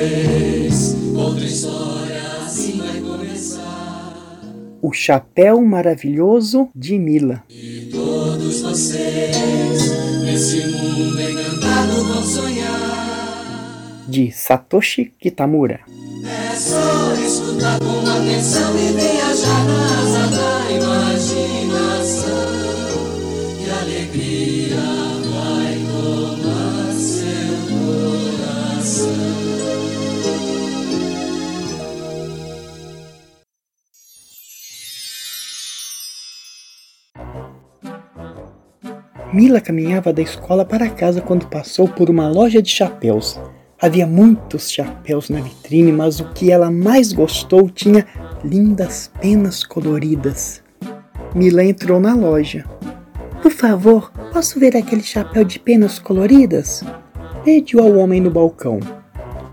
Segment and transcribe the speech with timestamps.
[0.00, 0.96] vez.
[1.14, 4.14] Outra história assim vai começar.
[4.80, 7.44] O Chapéu Maravilhoso de Mila.
[7.50, 9.90] E todos vocês,
[10.24, 14.06] nesse mundo encantado, vão sonhar.
[14.08, 15.80] De Satoshi Kitamura.
[16.24, 22.30] É só escutar com atenção e viajar na asa da imaginação.
[23.64, 25.19] E a alegria
[39.32, 43.38] Mila caminhava da escola para casa quando passou por uma loja de chapéus.
[43.80, 48.04] Havia muitos chapéus na vitrine, mas o que ela mais gostou tinha
[48.44, 50.64] lindas penas coloridas.
[51.32, 52.64] Mila entrou na loja.
[53.40, 56.82] Por favor, posso ver aquele chapéu de penas coloridas?
[57.44, 58.80] Pediu ao homem no balcão.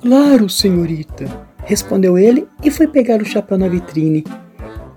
[0.00, 1.24] Claro, senhorita,
[1.64, 4.22] respondeu ele e foi pegar o chapéu na vitrine.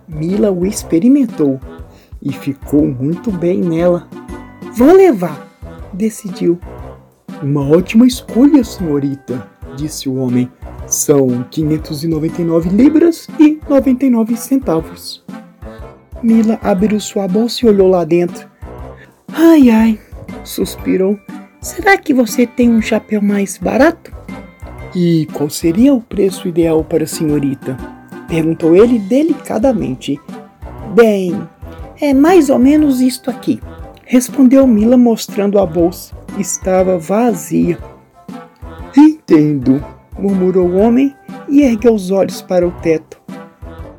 [0.07, 1.59] Mila o experimentou
[2.21, 4.07] e ficou muito bem nela.
[4.77, 5.57] Vou levar,
[5.91, 6.59] decidiu.
[7.41, 10.47] Uma ótima escolha, senhorita, disse o homem.
[10.85, 15.25] São 599 libras e 99 centavos.
[16.21, 18.47] Mila abriu sua bolsa e olhou lá dentro.
[19.33, 19.99] Ai, ai,
[20.43, 21.17] suspirou.
[21.59, 24.11] Será que você tem um chapéu mais barato?
[24.93, 27.75] E qual seria o preço ideal para a senhorita?
[28.27, 30.21] Perguntou ele delicadamente.
[30.93, 31.35] Bem,
[31.99, 33.59] é mais ou menos isto aqui,
[34.07, 36.15] respondeu Mila mostrando a bolsa.
[36.39, 37.77] Estava vazia.
[38.95, 39.83] Entendo,
[40.17, 41.13] murmurou o homem
[41.47, 43.21] e ergueu os olhos para o teto.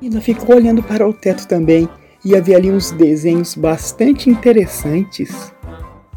[0.01, 1.89] Mila ficou olhando para o teto também
[2.25, 5.53] e havia ali uns desenhos bastante interessantes.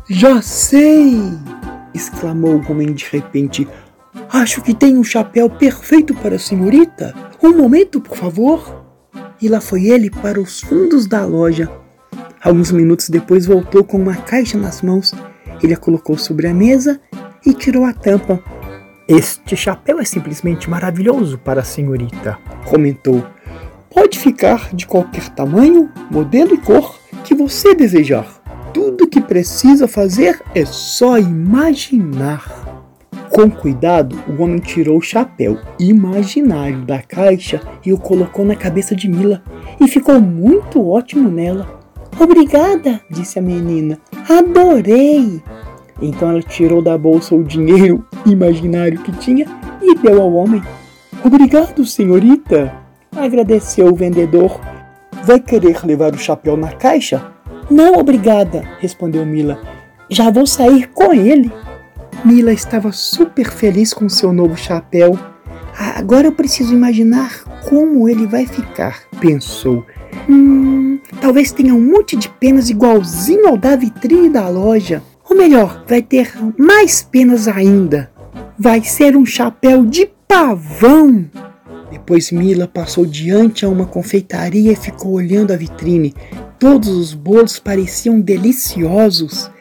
[0.10, 1.16] Já sei!
[1.94, 3.68] exclamou o homem de repente.
[4.30, 7.14] Acho que tem um chapéu perfeito para a senhorita.
[7.44, 8.86] Um momento, por favor.
[9.42, 11.70] E lá foi ele para os fundos da loja.
[12.44, 15.14] Alguns minutos depois voltou com uma caixa nas mãos.
[15.62, 17.00] Ele a colocou sobre a mesa
[17.46, 18.42] e tirou a tampa.
[19.08, 23.24] Este chapéu é simplesmente maravilhoso para a senhorita, comentou.
[23.94, 28.42] Pode ficar de qualquer tamanho, modelo e cor que você desejar.
[28.74, 32.62] Tudo que precisa fazer é só imaginar.
[33.30, 38.96] Com cuidado, o homem tirou o chapéu imaginário da caixa e o colocou na cabeça
[38.96, 39.44] de Mila
[39.80, 41.81] e ficou muito ótimo nela.
[42.24, 43.98] Obrigada, disse a menina.
[44.30, 45.42] Adorei!
[46.00, 49.46] Então ela tirou da bolsa o dinheiro imaginário que tinha
[49.82, 50.62] e deu ao homem.
[51.24, 52.72] Obrigado, senhorita!
[53.16, 54.60] Agradeceu o vendedor.
[55.24, 57.32] Vai querer levar o chapéu na caixa?
[57.72, 59.60] Não, obrigada, respondeu Mila.
[60.10, 61.52] Já vou sair com ele.
[62.24, 65.18] Mila estava super feliz com seu novo chapéu.
[65.76, 69.86] "Ah, Agora eu preciso imaginar como ele vai ficar, pensou.
[70.30, 75.02] Hum, talvez tenha um monte de penas igualzinho ao da vitrine da loja.
[75.30, 78.12] Ou melhor, vai ter mais penas ainda.
[78.58, 81.26] Vai ser um chapéu de pavão.
[81.90, 86.14] Depois Mila passou diante a uma confeitaria e ficou olhando a vitrine.
[86.58, 89.52] Todos os bolos pareciam deliciosos.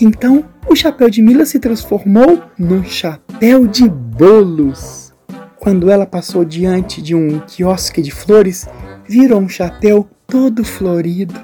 [0.00, 5.14] Então, o chapéu de Mila se transformou num chapéu de bolos.
[5.58, 8.66] Quando ela passou diante de um quiosque de flores,
[9.08, 11.34] virou um chapéu todo florido.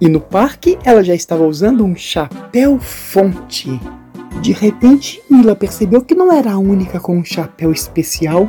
[0.00, 3.80] E no parque ela já estava usando um chapéu fonte.
[4.40, 8.48] De repente, Mila percebeu que não era a única com um chapéu especial.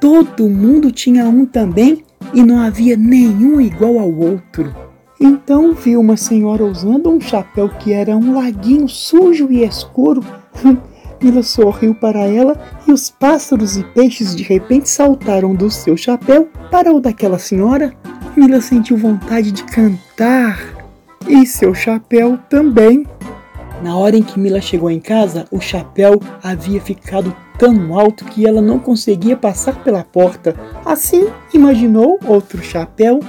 [0.00, 4.74] Todo mundo tinha um também e não havia nenhum igual ao outro.
[5.20, 10.24] Então viu uma senhora usando um chapéu que era um laguinho sujo e escuro.
[11.22, 12.58] Mila sorriu para ela
[12.88, 17.94] e os pássaros e peixes de repente saltaram do seu chapéu para o daquela senhora.
[18.40, 20.58] Mila sentiu vontade de cantar
[21.28, 23.06] e seu chapéu também.
[23.82, 28.46] Na hora em que Mila chegou em casa, o chapéu havia ficado tão alto que
[28.46, 30.56] ela não conseguia passar pela porta.
[30.86, 33.20] Assim, imaginou outro chapéu.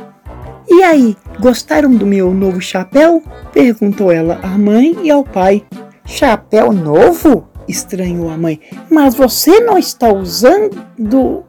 [0.70, 3.22] E aí, gostaram do meu novo chapéu?
[3.52, 5.66] perguntou ela à mãe e ao pai.
[6.06, 7.50] Chapéu novo?
[7.68, 8.62] estranhou a mãe.
[8.90, 11.44] Mas você não está usando.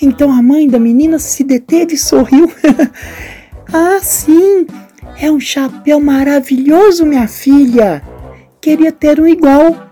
[0.00, 2.48] Então a mãe da menina se deteve e sorriu.
[3.72, 4.66] ah, sim!
[5.20, 8.00] É um chapéu maravilhoso, minha filha.
[8.60, 9.88] Queria ter um igual.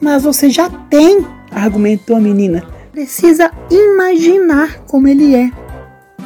[0.00, 2.62] Mas você já tem, argumentou a menina.
[2.92, 5.50] Precisa imaginar como ele é.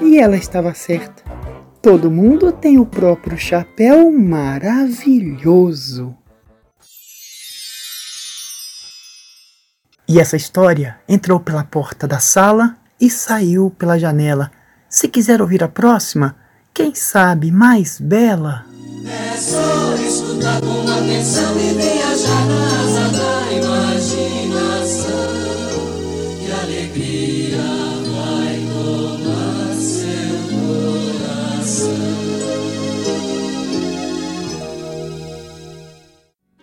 [0.00, 1.22] E ela estava certa.
[1.80, 6.16] Todo mundo tem o próprio chapéu maravilhoso.
[10.08, 14.52] E essa história entrou pela porta da sala e saiu pela janela.
[14.88, 16.36] Se quiser ouvir a próxima,
[16.72, 18.64] quem sabe mais bela?
[19.04, 25.21] É só escutar com atenção e viajar na asa da imaginação.